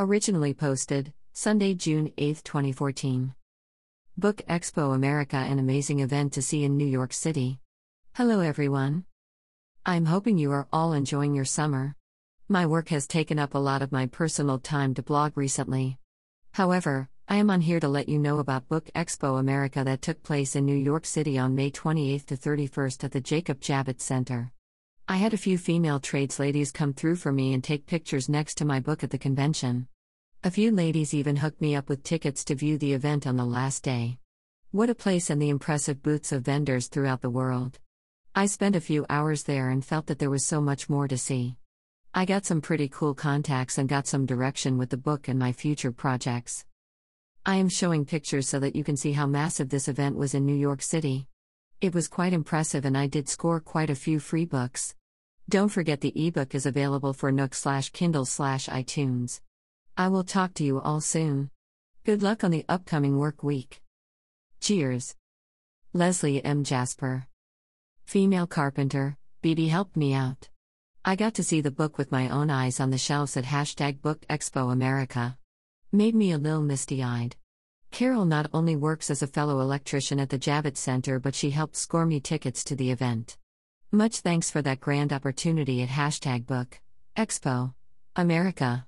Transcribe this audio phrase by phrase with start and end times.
[0.00, 3.34] Originally posted, Sunday, June 8, 2014.
[4.16, 7.58] Book Expo America an amazing event to see in New York City.
[8.14, 9.06] Hello, everyone.
[9.84, 11.96] I'm hoping you are all enjoying your summer.
[12.48, 15.98] My work has taken up a lot of my personal time to blog recently.
[16.52, 20.22] However, I am on here to let you know about Book Expo America that took
[20.22, 24.52] place in New York City on May 28 to 31st at the Jacob Javits Center.
[25.10, 28.56] I had a few female trades ladies come through for me and take pictures next
[28.56, 29.88] to my book at the convention.
[30.44, 33.44] A few ladies even hooked me up with tickets to view the event on the
[33.44, 34.18] last day.
[34.70, 37.80] What a place and the impressive booths of vendors throughout the world.
[38.36, 41.18] I spent a few hours there and felt that there was so much more to
[41.18, 41.56] see.
[42.14, 45.50] I got some pretty cool contacts and got some direction with the book and my
[45.50, 46.64] future projects.
[47.44, 50.46] I am showing pictures so that you can see how massive this event was in
[50.46, 51.26] New York City.
[51.80, 54.94] It was quite impressive and I did score quite a few free books.
[55.48, 59.40] Don't forget the ebook is available for Nook slash Kindle slash iTunes.
[60.00, 61.50] I will talk to you all soon.
[62.04, 63.82] Good luck on the upcoming work week.
[64.60, 65.16] Cheers.
[65.92, 66.62] Leslie M.
[66.62, 67.26] Jasper.
[68.06, 70.50] Female carpenter, BB helped me out.
[71.04, 74.00] I got to see the book with my own eyes on the shelves at hashtag
[74.00, 75.36] Book Expo America.
[75.90, 77.34] Made me a little misty eyed.
[77.90, 81.74] Carol not only works as a fellow electrician at the Javits Center, but she helped
[81.74, 83.36] score me tickets to the event.
[83.90, 86.80] Much thanks for that grand opportunity at hashtag book
[87.16, 87.74] expo
[88.14, 88.87] America.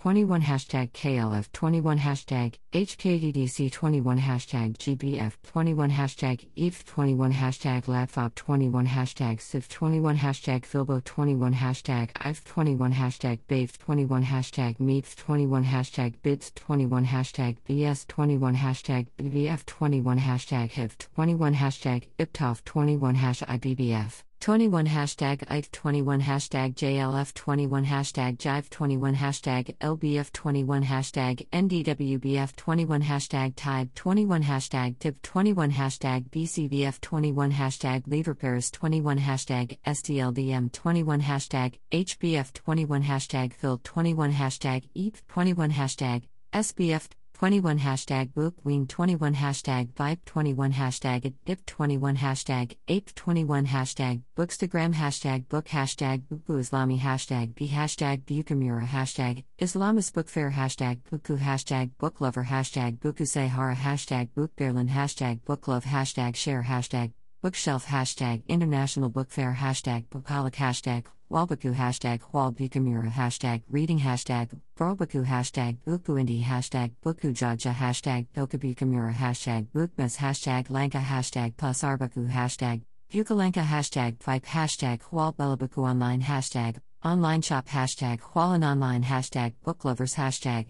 [0.00, 8.32] 21 hashtag KLF 21 hashtag HKDDC 21 hashtag GBF 21 hashtag EVE 21 hashtag LATFOP
[8.36, 15.16] 21 hashtag SIF 21 hashtag Filbo 21 hashtag IVE 21 hashtag BAVE 21 hashtag MEEP
[15.16, 22.64] 21 hashtag BIDS 21 hashtag BS 21 hashtag BVF 21 hashtag HIV 21 hashtag IPTOF
[22.64, 30.32] 21 hash IBBF 21 hashtag ITE 21 hashtag JLF 21 hashtag Jive 21 hashtag LBF
[30.32, 38.34] 21 hashtag NDWBF 21 hashtag Tide 21 hashtag TIP 21 hashtag BCVF 21 hashtag Lever
[38.34, 46.22] Paris 21 hashtag STLDM 21 hashtag HBF 21 hashtag Phil 21 hashtag EAP 21 hashtag
[46.52, 54.22] SBF 21 hashtag Bookwing 21 hashtag Vibe 21 hashtag Dip 21 hashtag Ape 21 hashtag
[54.36, 60.98] Bookstagram hashtag Book hashtag Buku Islami hashtag B hashtag Bukamura hashtag Islamist Book Fair hashtag
[61.12, 66.64] Buku hashtag Book Lover hashtag Buku Sahara hashtag Book Berlin hashtag Book Love hashtag Share
[66.64, 74.48] hashtag Bookshelf hashtag International Book Fair hashtag Bookaholic hashtag Walbaku hashtag Walbikamura hashtag Reading hashtag
[74.78, 82.80] Brobaku hashtag Bukuindi hashtag Bukujaja hashtag Dokabikamura hashtag Bookmas hashtag Lanka hashtag Pasarbaku hashtag
[83.12, 90.68] Bukalanka hashtag Vipe hashtag Hualbelabaku online hashtag Online shop hashtag Hualan online hashtag Booklovers hashtag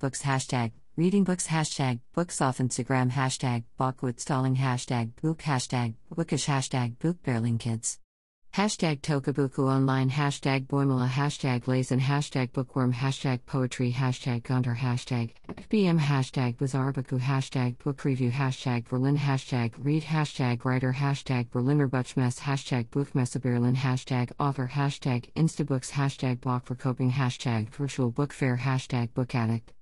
[0.00, 6.46] Books hashtag Reading books hashtag books off Instagram hashtag Bachwood stalling hashtag book hashtag bookish
[6.46, 7.16] hashtag book
[7.58, 8.01] kids.
[8.52, 15.30] Hashtag Tokabuku online hashtag Boimala hashtag Lazen hashtag bookworm hashtag poetry hashtag Gondar hashtag
[15.70, 22.40] BM hashtag Bizarrebaku hashtag book review hashtag Berlin hashtag read hashtag writer hashtag Berliner Buchmesse
[22.40, 28.58] hashtag Buchmesse Berlin hashtag author hashtag Instabooks hashtag block for coping hashtag virtual book fair
[28.58, 29.72] hashtag book addict